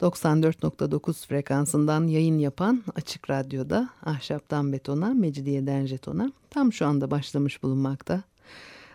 [0.00, 8.22] 94.9 frekansından yayın yapan Açık Radyo'da Ahşaptan Betona, Mecidiyeden Jeton'a tam şu anda başlamış bulunmakta.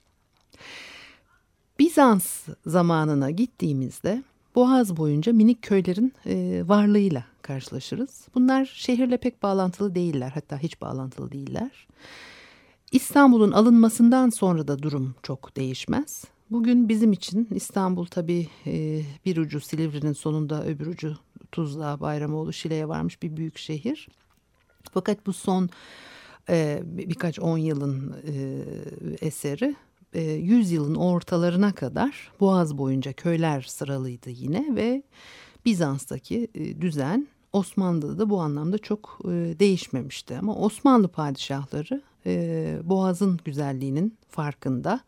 [1.79, 4.23] Bizans zamanına gittiğimizde
[4.55, 8.27] Boğaz boyunca minik köylerin e, varlığıyla karşılaşırız.
[8.35, 11.87] Bunlar şehirle pek bağlantılı değiller hatta hiç bağlantılı değiller.
[12.91, 16.25] İstanbul'un alınmasından sonra da durum çok değişmez.
[16.51, 21.17] Bugün bizim için İstanbul tabii e, bir ucu Silivri'nin sonunda öbür ucu
[21.51, 24.07] Tuzla, Bayramoğlu, Şile'ye varmış bir büyük şehir.
[24.93, 25.69] Fakat bu son
[26.49, 28.63] e, birkaç on yılın e,
[29.21, 29.75] eseri
[30.13, 35.03] e, yüzyılın ortalarına kadar Boğaz boyunca köyler sıralıydı yine ve
[35.65, 40.37] Bizans'taki e, düzen Osmanlı'da da bu anlamda çok e, değişmemişti.
[40.37, 44.99] Ama Osmanlı padişahları e, Boğaz'ın güzelliğinin farkında.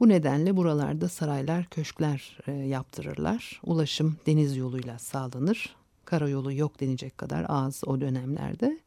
[0.00, 3.60] Bu nedenle buralarda saraylar, köşkler e, yaptırırlar.
[3.64, 5.76] Ulaşım deniz yoluyla sağlanır.
[6.04, 8.78] Karayolu yok denecek kadar az o dönemlerde.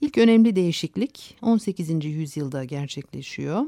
[0.00, 2.04] İlk önemli değişiklik 18.
[2.04, 3.62] yüzyılda gerçekleşiyor.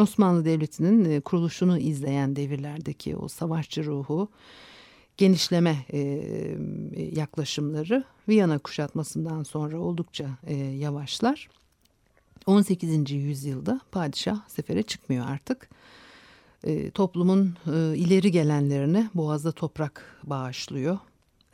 [0.00, 4.28] Osmanlı Devleti'nin e, kuruluşunu izleyen devirlerdeki o savaşçı ruhu,
[5.16, 6.00] genişleme e,
[7.12, 11.48] yaklaşımları Viyana kuşatmasından sonra oldukça e, yavaşlar.
[12.46, 13.10] 18.
[13.10, 15.68] yüzyılda padişah sefere çıkmıyor artık.
[16.64, 20.98] E, toplumun e, ileri gelenlerine boğazda toprak bağışlıyor.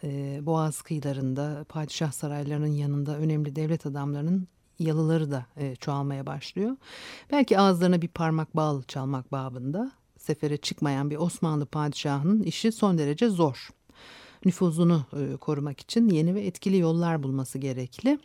[0.05, 4.49] E, boğaz kıyılarında padişah saraylarının yanında önemli devlet adamlarının
[4.79, 6.77] yalıları da e, çoğalmaya başlıyor.
[7.33, 13.29] Belki ağızlarına bir parmak bal çalmak babında sefere çıkmayan bir Osmanlı padişahının işi son derece
[13.29, 13.69] zor.
[14.45, 18.19] Nüfuzunu e, korumak için yeni ve etkili yollar bulması gerekli.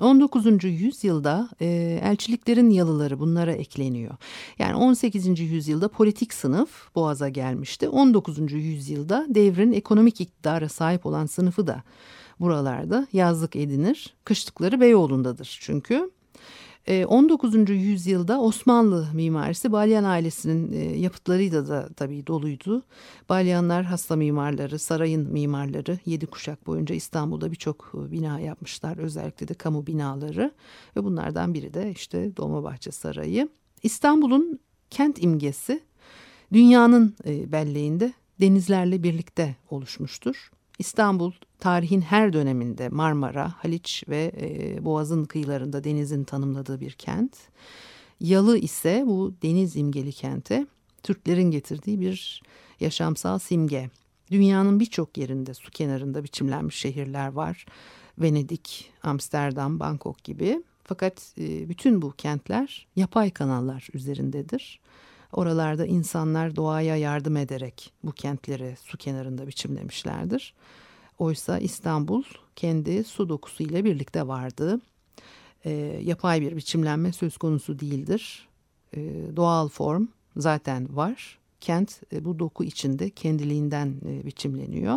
[0.00, 0.64] 19.
[0.64, 1.66] yüzyılda e,
[2.02, 4.14] elçiliklerin yalıları bunlara ekleniyor.
[4.58, 5.40] Yani 18.
[5.40, 7.88] yüzyılda politik sınıf Boğaz'a gelmişti.
[7.88, 8.52] 19.
[8.52, 11.82] yüzyılda devrin ekonomik iktidara sahip olan sınıfı da
[12.40, 14.14] buralarda yazlık edinir.
[14.24, 16.10] Kışlıkları Beyoğlu'ndadır çünkü.
[16.88, 17.54] 19.
[17.54, 22.82] Ee, yüzyılda Osmanlı mimarisi Balyan ailesinin e, yapıtlarıyla da tabii doluydu.
[23.28, 28.96] Balyanlar hasta mimarları, sarayın mimarları yedi kuşak boyunca İstanbul'da birçok e, bina yapmışlar.
[28.96, 30.52] Özellikle de kamu binaları
[30.96, 33.48] ve bunlardan biri de işte Dolmabahçe Sarayı.
[33.82, 35.80] İstanbul'un kent imgesi
[36.52, 40.50] dünyanın e, belleğinde denizlerle birlikte oluşmuştur.
[40.80, 47.36] İstanbul tarihin her döneminde Marmara, Haliç ve e, Boğaz'ın kıyılarında denizin tanımladığı bir kent.
[48.20, 50.66] Yalı ise bu deniz imgeli kente
[51.02, 52.42] Türklerin getirdiği bir
[52.80, 53.90] yaşamsal simge.
[54.30, 57.66] Dünyanın birçok yerinde su kenarında biçimlenmiş şehirler var.
[58.18, 60.62] Venedik, Amsterdam, Bangkok gibi.
[60.84, 64.80] Fakat e, bütün bu kentler yapay kanallar üzerindedir.
[65.32, 70.54] Oralarda insanlar doğaya yardım ederek bu kentleri su kenarında biçimlemişlerdir.
[71.18, 72.22] Oysa İstanbul
[72.56, 74.80] kendi su dokusu ile birlikte vardı.
[75.64, 75.70] E,
[76.04, 78.48] yapay bir biçimlenme söz konusu değildir.
[78.96, 79.00] E,
[79.36, 81.38] doğal form zaten var.
[81.60, 84.96] Kent e, bu doku içinde kendiliğinden e, biçimleniyor.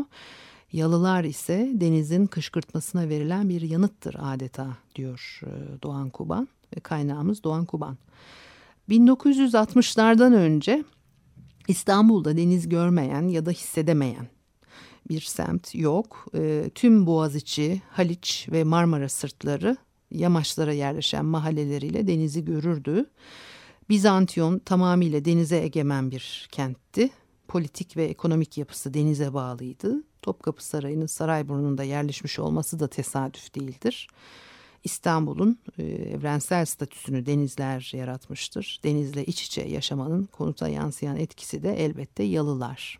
[0.73, 6.47] Yalılar ise denizin kışkırtmasına verilen bir yanıttır adeta diyor e, Doğan Kuban
[6.83, 7.97] kaynağımız Doğan Kuban.
[8.89, 10.83] 1960'lardan önce
[11.67, 14.27] İstanbul'da deniz görmeyen ya da hissedemeyen
[15.09, 16.25] bir semt yok.
[16.35, 19.77] E, tüm Boğaziçi, Haliç ve Marmara sırtları
[20.11, 23.05] yamaçlara yerleşen mahalleleriyle denizi görürdü.
[23.89, 27.09] Bizantiyon tamamıyla denize egemen bir kentti.
[27.47, 30.03] Politik ve ekonomik yapısı denize bağlıydı.
[30.21, 34.07] Topkapı Sarayı'nın Sarayburnu'nda yerleşmiş olması da tesadüf değildir.
[34.83, 38.79] İstanbul'un e, evrensel statüsünü denizler yaratmıştır.
[38.83, 42.99] Denizle iç içe yaşamanın konuta yansıyan etkisi de elbette yalılar.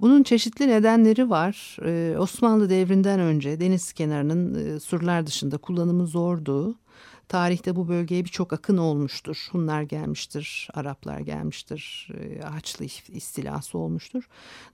[0.00, 1.76] Bunun çeşitli nedenleri var.
[1.84, 6.78] Ee, Osmanlı devrinden önce deniz kenarının e, surlar dışında kullanımı zordu.
[7.28, 9.48] Tarihte bu bölgeye birçok akın olmuştur.
[9.52, 14.28] Hunlar gelmiştir, Araplar gelmiştir, e, Haçlı istilası olmuştur.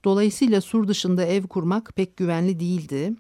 [0.04, 3.12] Dolayısıyla sur dışında ev kurmak pek güvenli değildi.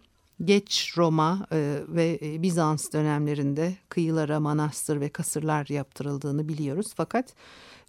[0.44, 6.86] Geç Roma e, ve e, Bizans dönemlerinde kıyılara manastır ve kasırlar yaptırıldığını biliyoruz.
[6.96, 7.34] Fakat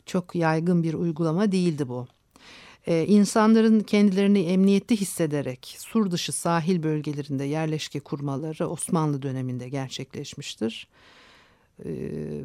[0.05, 2.07] çok yaygın bir uygulama değildi bu.
[2.87, 10.87] Ee, insanların kendilerini emniyette hissederek sur dışı sahil bölgelerinde yerleşke kurmaları Osmanlı döneminde gerçekleşmiştir.
[11.85, 12.43] Ee,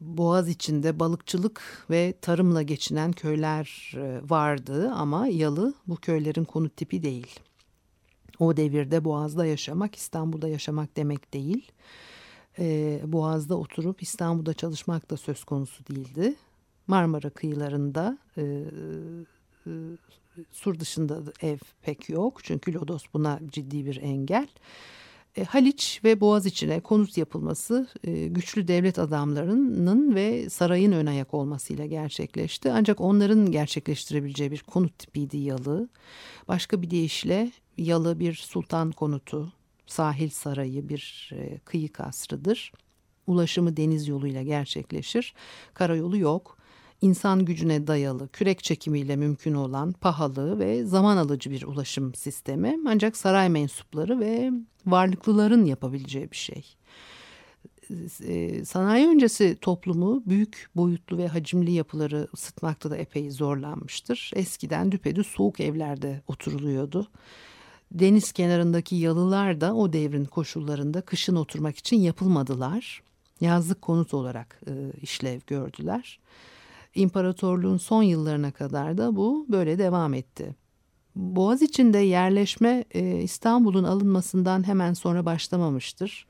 [0.00, 7.02] Boğaz içinde balıkçılık ve tarımla geçinen köyler e, vardı ama Yalı bu köylerin konut tipi
[7.02, 7.40] değil.
[8.42, 11.72] O devirde Boğaz'da yaşamak İstanbul'da yaşamak demek değil.
[12.58, 16.34] Ee, Boğaz'da oturup İstanbul'da çalışmak da söz konusu değildi.
[16.86, 19.70] Marmara kıyılarında e, e,
[20.50, 24.48] sur dışında ev pek yok çünkü Lodos buna ciddi bir engel.
[25.36, 31.34] E, Haliç ve Boğaz içine konut yapılması e, güçlü devlet adamlarının ve sarayın ön ayak
[31.34, 32.72] olmasıyla gerçekleşti.
[32.72, 35.88] Ancak onların gerçekleştirebileceği bir konut tipiydi yalı.
[36.48, 39.52] Başka bir deyişle yalı bir sultan konutu,
[39.86, 42.72] sahil sarayı bir e, kıyı kasrıdır.
[43.26, 45.34] Ulaşımı deniz yoluyla gerçekleşir.
[45.74, 46.58] Karayolu yok
[47.02, 53.16] insan gücüne dayalı, kürek çekimiyle mümkün olan pahalı ve zaman alıcı bir ulaşım sistemi ancak
[53.16, 54.50] saray mensupları ve
[54.86, 56.76] varlıklıların yapabileceği bir şey.
[58.26, 64.30] Ee, sanayi öncesi toplumu büyük boyutlu ve hacimli yapıları ısıtmakta da epey zorlanmıştır.
[64.34, 67.08] Eskiden düpedüz soğuk evlerde oturuluyordu.
[67.92, 73.02] Deniz kenarındaki yalılar da o devrin koşullarında kışın oturmak için yapılmadılar.
[73.40, 74.72] Yazlık konut olarak e,
[75.02, 76.18] işlev gördüler.
[76.94, 80.54] İmparatorluğun son yıllarına kadar da bu böyle devam etti.
[81.16, 86.26] Boğaz içinde yerleşme e, İstanbul'un alınmasından hemen sonra başlamamıştır.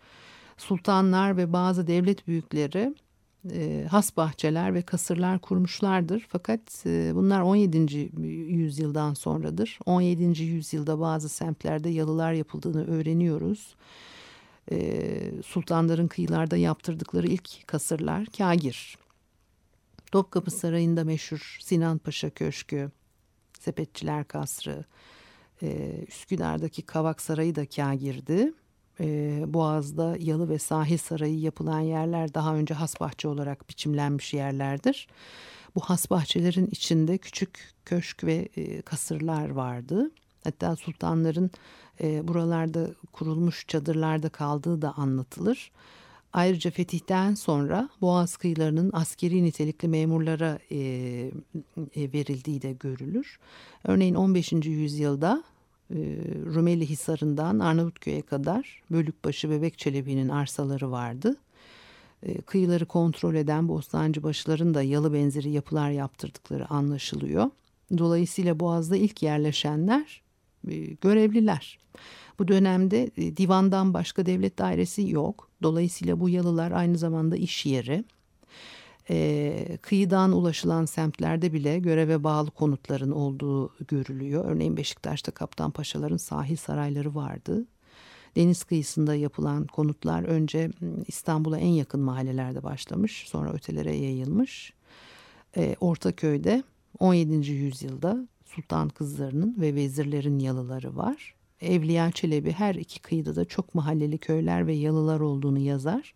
[0.57, 2.95] Sultanlar ve bazı devlet büyükleri
[3.51, 6.27] e, has bahçeler ve kasırlar kurmuşlardır.
[6.29, 8.11] Fakat e, bunlar 17.
[8.27, 9.79] yüzyıldan sonradır.
[9.87, 10.43] 17.
[10.43, 13.75] yüzyılda bazı semtlerde yalılar yapıldığını öğreniyoruz.
[15.45, 18.99] sultanların kıyılarda yaptırdıkları ilk kasırlar kagir.
[20.13, 22.91] Topkapı Sarayı'nda meşhur Sinan Paşa Köşkü,
[23.61, 24.85] Sepetçiler Kasrı,
[25.63, 28.53] e, Üsküdar'daki Kavak Sarayı da kâgirdi.
[29.01, 35.09] E, Boğaz'da Yalı ve Sahil Sarayı yapılan yerler daha önce hasbahçe olarak biçimlenmiş yerlerdir.
[35.75, 40.11] Bu hasbahçelerin içinde küçük köşk ve e, kasırlar vardı.
[40.45, 41.51] Hatta sultanların
[42.03, 45.71] e, buralarda kurulmuş çadırlarda kaldığı da anlatılır.
[46.33, 50.79] Ayrıca fetihten sonra Boğaz kıyılarının askeri nitelikli memurlara e,
[51.97, 53.39] e, verildiği de görülür.
[53.85, 54.53] Örneğin 15.
[54.53, 55.45] yüzyılda
[55.91, 55.97] e,
[56.55, 61.37] Rumeli Hisarı'ndan Arnavutköy'e kadar Bölükbaşı ve Bekçelebi'nin arsaları vardı.
[62.47, 67.51] Kıyıları kontrol eden Bostancıbaşıların da yalı benzeri yapılar yaptırdıkları anlaşılıyor.
[67.99, 70.22] Dolayısıyla Boğaz'da ilk yerleşenler
[71.01, 71.79] görevliler.
[72.39, 75.49] Bu dönemde e, divandan başka devlet dairesi yok.
[75.63, 78.05] Dolayısıyla bu yalılar aynı zamanda iş yeri.
[79.11, 84.45] E, kıyıdan ulaşılan semtlerde bile göreve bağlı konutların olduğu görülüyor.
[84.45, 87.67] Örneğin Beşiktaş'ta Kaptan Paşaların sahil sarayları vardı.
[88.37, 90.71] Deniz kıyısında yapılan konutlar önce
[91.07, 94.73] İstanbul'a en yakın mahallelerde başlamış, sonra ötelere yayılmış.
[95.57, 96.63] E, Ortaköy'de
[96.99, 97.53] 17.
[97.53, 101.35] yüzyılda sultan kızlarının ve vezirlerin yalıları var.
[101.61, 106.15] Evliya Çelebi her iki kıyıda da çok mahalleli köyler ve yalılar olduğunu yazar.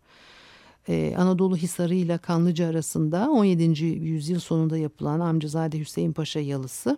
[0.89, 3.85] Ee, Anadolu Hisarı ile Kanlıca arasında 17.
[3.85, 6.97] yüzyıl sonunda yapılan Amcazade Hüseyin Paşa yalısı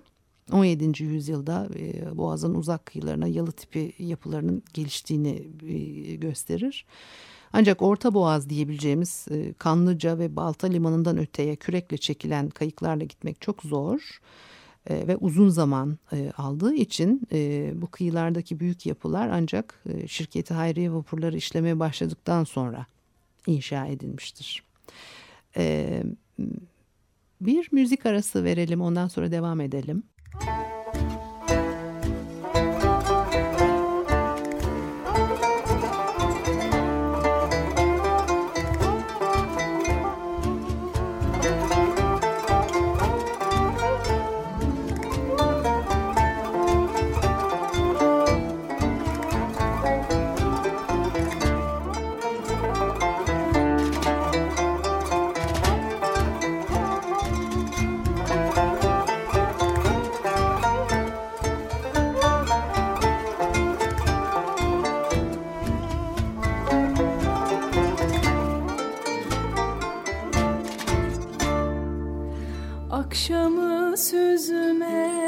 [0.51, 1.03] 17.
[1.03, 6.85] yüzyılda e, Boğaz'ın uzak kıyılarına yalı tipi yapılarının geliştiğini e, gösterir.
[7.53, 13.63] Ancak Orta Boğaz diyebileceğimiz e, Kanlıca ve Balta limanından öteye kürekle çekilen kayıklarla gitmek çok
[13.63, 14.21] zor.
[14.87, 20.93] E, ve uzun zaman e, aldığı için e, bu kıyılardaki büyük yapılar ancak şirketi hayriye
[20.93, 22.85] vapurları işlemeye başladıktan sonra
[23.47, 24.63] inşa edilmiştir.
[27.41, 30.03] Bir müzik arası verelim ondan sonra devam edelim.
[30.35, 30.78] akşamı
[73.09, 75.18] akşamı süzme.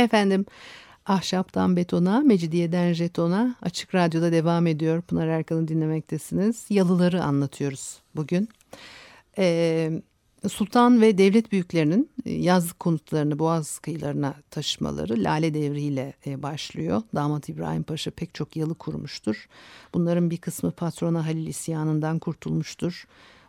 [0.00, 0.46] Efendim
[1.06, 5.02] Ahşaptan Betona, Mecidiyeden Jeton'a Açık Radyo'da devam ediyor.
[5.02, 6.66] Pınar Erkan'ı dinlemektesiniz.
[6.70, 8.48] Yalıları anlatıyoruz bugün.
[9.38, 10.02] Ee,
[10.48, 17.02] Sultan ve devlet büyüklerinin e, yazlık konutlarını Boğaz kıyılarına taşımaları Lale Devri ile e, başlıyor.
[17.14, 19.48] Damat İbrahim Paşa pek çok yalı kurmuştur.
[19.94, 23.04] Bunların bir kısmı patrona Halil isyanından kurtulmuştur.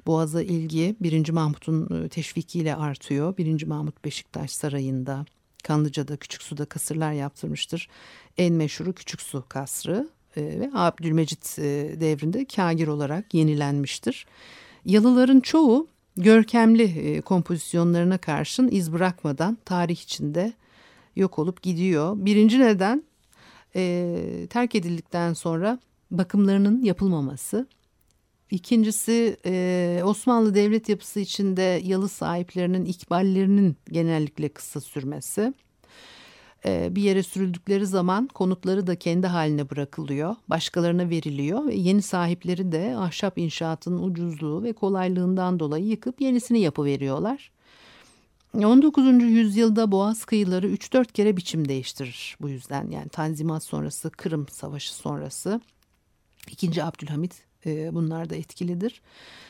[0.08, 1.30] Boğaz'a ilgi 1.
[1.30, 3.38] Mahmut'un e, teşvikiyle artıyor.
[3.38, 3.66] 1.
[3.66, 5.26] Mahmut Beşiktaş Sarayı'nda
[5.62, 7.90] Kanlıca'da Küçük Su'da kasırlar yaptırmıştır.
[8.38, 11.64] En meşhuru Küçük Su kasrı e, ve Abdülmecit e,
[12.02, 14.26] devrinde kagir olarak yenilenmiştir.
[14.86, 15.88] Yalıların çoğu
[16.18, 20.54] görkemli e, kompozisyonlarına karşın iz bırakmadan tarih içinde
[21.16, 22.14] yok olup gidiyor.
[22.18, 23.04] Birinci neden
[23.76, 25.80] e, terk edildikten sonra
[26.12, 27.68] bakımlarının yapılmaması.
[28.52, 35.54] İkincisi e, Osmanlı devlet yapısı içinde yalı sahiplerinin ikballerinin genellikle kısa sürmesi.
[36.66, 42.72] E, bir yere sürüldükleri zaman konutları da kendi haline bırakılıyor, başkalarına veriliyor ve yeni sahipleri
[42.72, 47.52] de ahşap inşaatının ucuzluğu ve kolaylığından dolayı yıkıp yenisini yapıveriyorlar.
[48.56, 49.24] 19.
[49.24, 55.62] yüzyılda Boğaz kıyıları 3-4 kere biçim değiştirir bu yüzden yani Tanzimat sonrası, Kırım Savaşı sonrası.
[56.48, 59.02] İkinci Abdülhamit e, bunlar da etkilidir.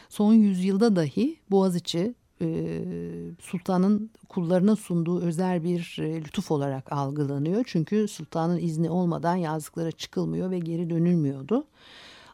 [0.09, 2.81] Son yüzyılda dahi Boğaziçi e,
[3.39, 7.63] sultanın kullarına sunduğu özel bir e, lütuf olarak algılanıyor.
[7.67, 11.67] Çünkü sultanın izni olmadan yazlıklara çıkılmıyor ve geri dönülmüyordu.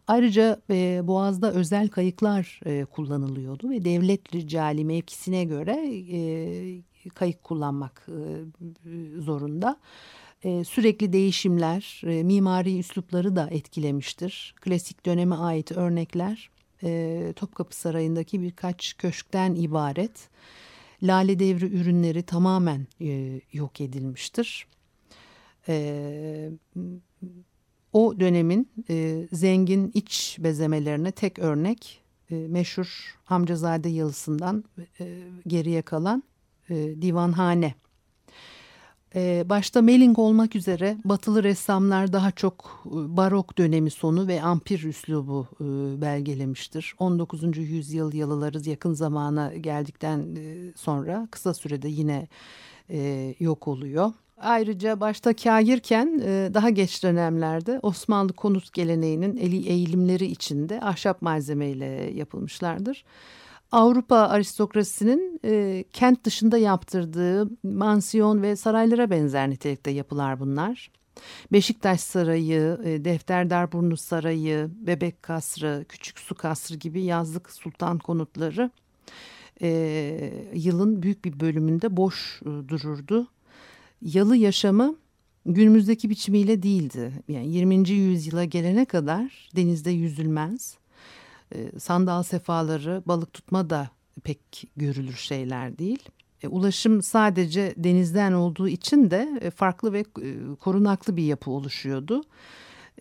[0.07, 8.07] Ayrıca e, Boğaz'da özel kayıklar e, kullanılıyordu ve devlet ricali mevkisine göre e, kayık kullanmak
[9.19, 9.77] zorunda.
[10.43, 14.55] E, sürekli değişimler, e, mimari üslupları da etkilemiştir.
[14.61, 16.49] Klasik döneme ait örnekler
[16.83, 20.29] e, Topkapı Sarayı'ndaki birkaç köşkten ibaret.
[21.03, 22.87] Lale devri ürünleri tamamen
[23.53, 24.67] yok edilmiştir.
[27.93, 28.69] O dönemin
[29.31, 34.63] zengin iç bezemelerine tek örnek e, meşhur Hamcazade yalısından
[35.47, 36.23] geriye kalan
[36.69, 37.75] e, divanhane.
[39.15, 44.83] E, başta Melling olmak üzere batılı ressamlar daha çok e, barok dönemi sonu ve ampir
[44.83, 45.65] üslubu e,
[46.01, 46.95] belgelemiştir.
[46.99, 47.57] 19.
[47.57, 52.27] yüzyıl yalıları yakın zamana geldikten e, sonra kısa sürede yine
[52.89, 54.11] e, yok oluyor.
[54.41, 56.21] Ayrıca başta kâgirken
[56.53, 63.03] daha geç dönemlerde Osmanlı konut geleneğinin eli eğilimleri içinde ahşap malzemeyle yapılmışlardır.
[63.71, 70.91] Avrupa aristokrasisinin e, kent dışında yaptırdığı mansiyon ve saraylara benzer nitelikte yapılar bunlar.
[71.51, 78.71] Beşiktaş Sarayı, e, Defterdarburnu Sarayı, Bebek Kasrı, Küçük Su Kasrı gibi yazlık sultan konutları
[79.61, 83.27] e, yılın büyük bir bölümünde boş e, dururdu.
[84.01, 84.95] Yalı yaşamı
[85.45, 87.11] günümüzdeki biçimiyle değildi.
[87.27, 87.89] Yani 20.
[87.89, 90.77] yüzyıla gelene kadar denizde yüzülmez.
[91.55, 93.89] E, sandal sefaları, balık tutma da
[94.23, 94.39] pek
[94.77, 96.09] görülür şeyler değil.
[96.43, 100.05] E, ulaşım sadece denizden olduğu için de e, farklı ve e,
[100.59, 102.23] korunaklı bir yapı oluşuyordu.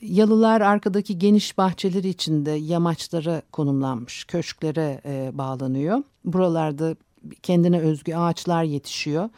[0.02, 5.00] Yalılar arkadaki geniş bahçeleri içinde yamaçlara konumlanmış, köşklere
[5.38, 6.02] bağlanıyor.
[6.24, 6.96] Buralarda
[7.42, 9.28] kendine özgü ağaçlar yetişiyor.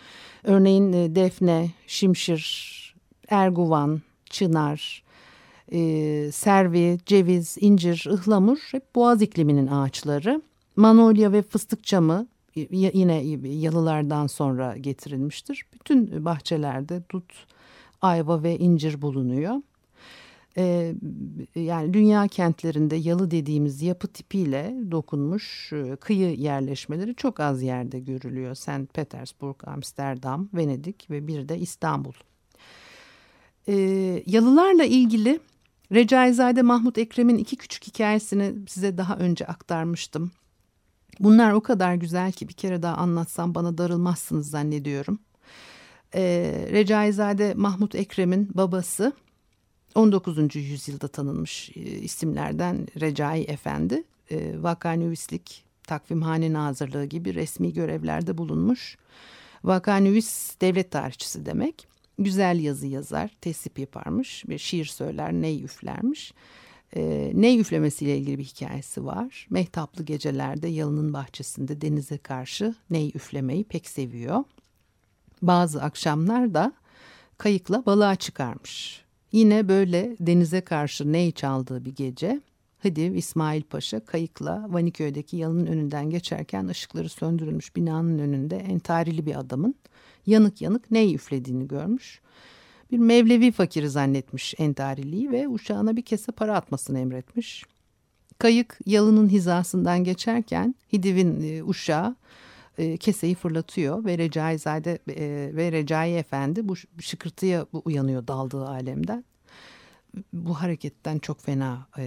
[0.45, 2.95] Örneğin defne, şimşir,
[3.29, 5.03] erguvan, çınar,
[5.73, 10.43] e, servi, ceviz, incir, ıhlamur hep boğaz ikliminin ağaçları.
[10.77, 12.27] Manolya ve fıstık çamı
[12.71, 15.67] yine yalılardan sonra getirilmiştir.
[15.75, 17.33] Bütün bahçelerde dut,
[18.03, 19.55] ayva ve incir bulunuyor.
[20.57, 20.95] Ee,
[21.55, 28.55] yani dünya kentlerinde yalı dediğimiz yapı tipiyle dokunmuş e, kıyı yerleşmeleri çok az yerde görülüyor.
[28.55, 28.95] St.
[28.95, 32.13] Petersburg, Amsterdam, Venedik ve bir de İstanbul.
[33.69, 35.41] Ee, yalılarla ilgili
[35.93, 40.31] Recaizade Mahmut Ekrem'in iki küçük hikayesini size daha önce aktarmıştım.
[41.21, 45.19] Bunlar o kadar güzel ki bir kere daha anlatsam bana darılmazsınız zannediyorum.
[46.15, 49.13] Ee, Recaizade Mahmut Ekrem'in babası
[49.95, 50.57] 19.
[50.57, 58.97] yüzyılda tanınmış e, isimlerden Recai Efendi, e, vakanüvislik, takvimhane nazırlığı gibi resmi görevlerde bulunmuş.
[59.65, 61.89] Vakanüvis devlet tarihçisi demek.
[62.19, 66.35] Güzel yazı yazar, tesip yaparmış ve şiir söyler, ney üflermiş.
[66.97, 69.47] E, ney üflemesiyle ilgili bir hikayesi var.
[69.51, 74.45] Mehtaplı gecelerde yalının bahçesinde denize karşı ney üflemeyi pek seviyor.
[75.43, 76.73] Bazı akşamlar da
[77.39, 79.05] kayıkla balığa çıkarmış.
[79.33, 82.41] Yine böyle denize karşı ney çaldığı bir gece
[82.79, 89.75] Hıdiv İsmail Paşa kayıkla Vaniköy'deki yalının önünden geçerken ışıkları söndürülmüş binanın önünde entarili bir adamın
[90.29, 92.21] yanık yanık ney üflediğini görmüş.
[92.91, 97.65] Bir Mevlevi fakiri zannetmiş entariliği ve uşağına bir kese para atmasını emretmiş.
[98.39, 102.17] Kayık yalının hizasından geçerken Hidiv'in e, uşağı
[102.79, 109.25] e, keseyi fırlatıyor ve Recaizade e, ve Recai Efendi bu şıkırtıya uyanıyor daldığı alemden.
[110.33, 112.03] Bu hareketten çok fena e,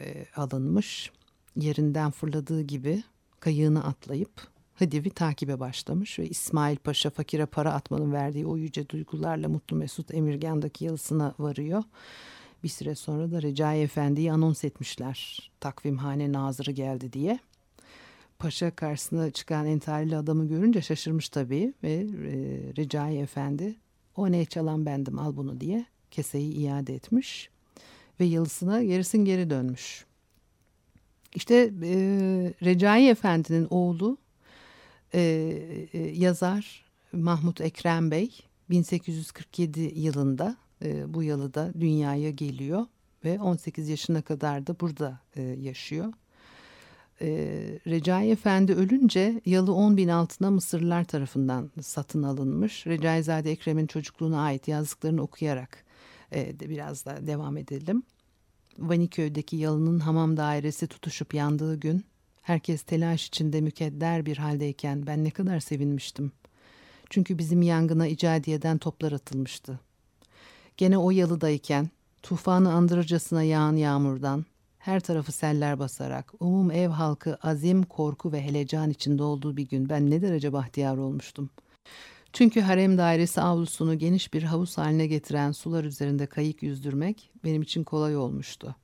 [0.00, 1.10] e, alınmış.
[1.56, 3.02] Yerinden fırladığı gibi
[3.40, 4.51] kayığını atlayıp
[4.82, 10.14] Hıdiv'i takibe başlamış ve İsmail Paşa fakire para atmanın verdiği o yüce duygularla Mutlu Mesut
[10.14, 11.82] Emirgan'daki yalısına varıyor.
[12.64, 15.50] Bir süre sonra da Recai Efendi'yi anons etmişler.
[15.60, 17.38] Takvimhane nazırı geldi diye.
[18.38, 22.06] Paşa karşısına çıkan entarili adamı görünce şaşırmış tabii ve e,
[22.76, 23.74] Recai Efendi
[24.16, 27.50] o ne çalan bendim al bunu diye keseyi iade etmiş
[28.20, 30.04] ve yalısına gerisin geri dönmüş.
[31.34, 31.94] İşte e,
[32.62, 34.21] Recai Efendi'nin oğlu
[35.14, 35.20] e,
[35.92, 38.38] e, yazar Mahmut Ekrem Bey
[38.70, 42.86] 1847 yılında e, bu yalıda dünyaya geliyor
[43.24, 46.12] ve 18 yaşına kadar da burada e, yaşıyor
[47.22, 47.28] e,
[47.86, 52.86] Recai Efendi ölünce yalı 10 bin altına Mısırlılar tarafından satın alınmış.
[52.86, 55.84] Recaizade Ekrem'in çocukluğuna ait yazdıklarını okuyarak
[56.32, 58.02] e, de biraz da devam edelim.
[58.78, 62.04] Vaniköy'deki yalının hamam dairesi tutuşup yandığı gün
[62.42, 66.32] herkes telaş içinde mükedder bir haldeyken ben ne kadar sevinmiştim.
[67.10, 69.80] Çünkü bizim yangına icadiyeden toplar atılmıştı.
[70.76, 71.90] Gene o yalıdayken
[72.22, 74.44] tufanı andırırcasına yağan yağmurdan
[74.78, 79.88] her tarafı seller basarak, umum ev halkı azim, korku ve helecan içinde olduğu bir gün
[79.88, 81.50] ben ne derece bahtiyar olmuştum.
[82.32, 87.84] Çünkü harem dairesi avlusunu geniş bir havuz haline getiren sular üzerinde kayık yüzdürmek benim için
[87.84, 88.76] kolay olmuştu.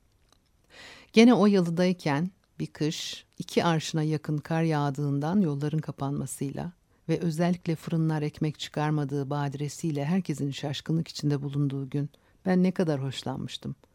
[1.12, 6.72] Gene o yalıdayken bir kış iki arşına yakın kar yağdığından yolların kapanmasıyla
[7.08, 12.10] ve özellikle fırınlar ekmek çıkarmadığı badiresiyle herkesin şaşkınlık içinde bulunduğu gün
[12.46, 13.88] ben ne kadar hoşlanmıştım.''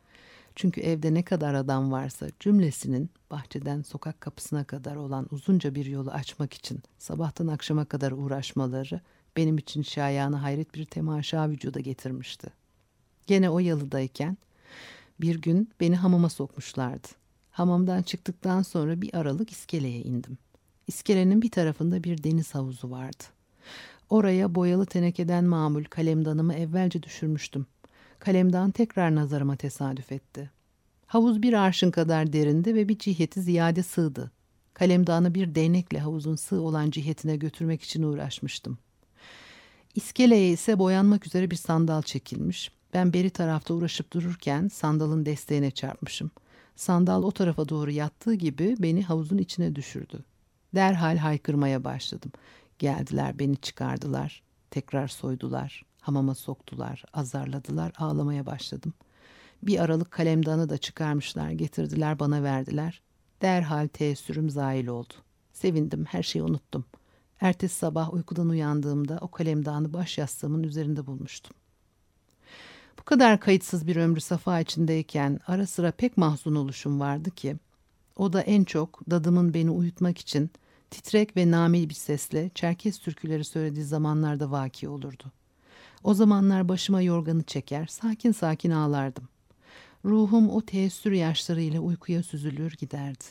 [0.56, 6.12] Çünkü evde ne kadar adam varsa cümlesinin bahçeden sokak kapısına kadar olan uzunca bir yolu
[6.12, 9.02] açmak için sabahtan akşama kadar uğraşmaları
[9.38, 12.47] benim için şayanı hayret bir temaşa vücuda getirmişti.
[13.28, 14.38] Gene o yalıdayken
[15.21, 17.08] bir gün beni hamama sokmuşlardı.
[17.53, 20.37] Hamamdan çıktıktan sonra bir aralık iskeleye indim.
[20.87, 23.23] İskelenin bir tarafında bir deniz havuzu vardı.
[24.09, 27.65] Oraya boyalı tenekeden mamul kalemdanımı evvelce düşürmüştüm
[28.23, 30.51] kalemdan tekrar nazarıma tesadüf etti.
[31.07, 34.31] Havuz bir arşın kadar derindi ve bir ciheti ziyade sığdı.
[34.73, 38.77] Kalemdanı bir değnekle havuzun sığ olan cihetine götürmek için uğraşmıştım.
[39.95, 42.71] İskeleye ise boyanmak üzere bir sandal çekilmiş.
[42.93, 46.31] Ben beri tarafta uğraşıp dururken sandalın desteğine çarpmışım.
[46.75, 50.23] Sandal o tarafa doğru yattığı gibi beni havuzun içine düşürdü.
[50.75, 52.31] Derhal haykırmaya başladım.
[52.79, 54.43] Geldiler beni çıkardılar.
[54.71, 55.86] Tekrar soydular.
[56.01, 58.93] Hamama soktular, azarladılar, ağlamaya başladım.
[59.63, 63.01] Bir aralık kalemdanı da çıkarmışlar, getirdiler bana verdiler.
[63.41, 65.13] Derhal teessürüm zail oldu.
[65.53, 66.86] Sevindim, her şeyi unuttum.
[67.41, 71.55] Ertesi sabah uykudan uyandığımda o kalemdağını baş yastığımın üzerinde bulmuştum.
[72.99, 77.56] Bu kadar kayıtsız bir ömrü safa içindeyken ara sıra pek mahzun oluşum vardı ki
[78.15, 80.51] o da en çok dadımın beni uyutmak için
[80.91, 85.23] titrek ve nami bir sesle Çerkes türküleri söylediği zamanlarda vaki olurdu.
[86.03, 89.27] O zamanlar başıma yorganı çeker, sakin sakin ağlardım.
[90.06, 93.23] Ruhum o teessür yaşlarıyla uykuya süzülür giderdi.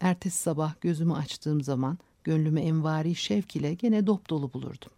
[0.00, 4.90] Ertesi sabah gözümü açtığım zaman gönlümü envari şevk ile gene dop dolu bulurdum.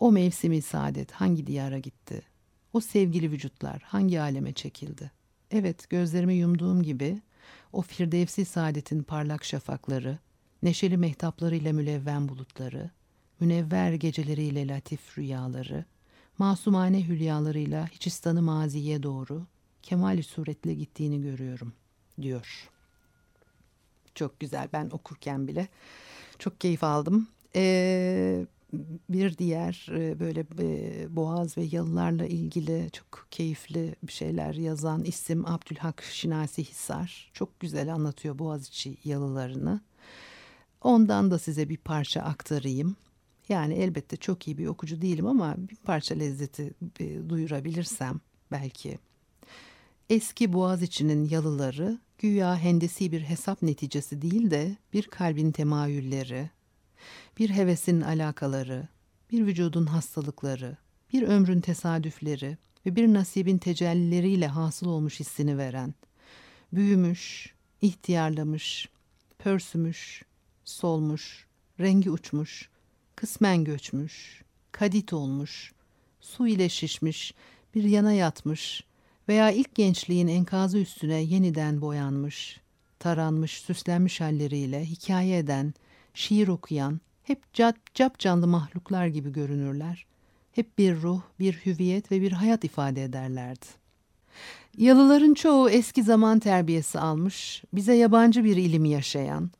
[0.00, 2.22] O mevsimi saadet hangi diyara gitti?
[2.72, 5.10] O sevgili vücutlar hangi aleme çekildi?
[5.50, 7.20] Evet gözlerimi yumduğum gibi
[7.72, 10.18] o firdevsi saadetin parlak şafakları,
[10.62, 12.90] neşeli mehtaplarıyla mülevven bulutları,
[13.40, 15.84] münevver geceleriyle latif rüyaları,
[16.38, 19.46] masumane hülyalarıyla Hiçistan'ı maziye doğru
[19.82, 21.72] kemali suretle gittiğini görüyorum,
[22.22, 22.70] diyor.
[24.14, 25.68] Çok güzel ben okurken bile
[26.38, 27.28] çok keyif aldım.
[27.56, 28.46] Ee,
[29.08, 35.46] bir diğer e, böyle e, Boğaz ve Yalılarla ilgili çok keyifli bir şeyler yazan isim
[35.46, 37.30] Abdülhak Şinasi Hisar.
[37.34, 39.80] Çok güzel anlatıyor Boğaziçi Yalılarını.
[40.82, 42.96] Ondan da size bir parça aktarayım.
[43.48, 48.20] Yani elbette çok iyi bir okucu değilim ama bir parça lezzeti e, duyurabilirsem
[48.52, 48.98] belki.
[50.10, 56.50] Eski Boğaziçi'nin yalıları güya hendesi bir hesap neticesi değil de bir kalbin temayülleri,
[57.40, 58.88] bir hevesin alakaları,
[59.32, 60.76] bir vücudun hastalıkları,
[61.12, 65.94] bir ömrün tesadüfleri ve bir nasibin tecellileriyle hasıl olmuş hissini veren,
[66.72, 68.88] büyümüş, ihtiyarlamış,
[69.38, 70.22] pörsümüş,
[70.64, 71.46] solmuş,
[71.80, 72.68] rengi uçmuş,
[73.16, 75.72] kısmen göçmüş, kadit olmuş,
[76.20, 77.34] su ile şişmiş,
[77.74, 78.84] bir yana yatmış
[79.28, 82.60] veya ilk gençliğin enkazı üstüne yeniden boyanmış,
[82.98, 85.74] taranmış, süslenmiş halleriyle hikaye eden,
[86.14, 90.06] şiir okuyan, hep cap, cap canlı mahluklar gibi görünürler.
[90.52, 93.66] Hep bir ruh, bir hüviyet ve bir hayat ifade ederlerdi.
[94.78, 99.50] Yalıların çoğu eski zaman terbiyesi almış, bize yabancı bir ilim yaşayan,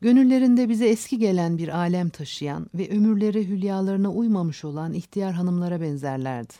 [0.00, 6.54] gönüllerinde bize eski gelen bir alem taşıyan ve ömürleri hülyalarına uymamış olan ihtiyar hanımlara benzerlerdi.